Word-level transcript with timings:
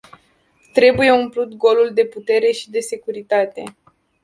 Trebuie 0.73 1.11
umplut 1.11 1.53
golul 1.53 1.93
de 1.93 2.05
putere 2.05 2.51
și 2.51 2.69
de 2.69 2.79
securitate. 2.79 3.63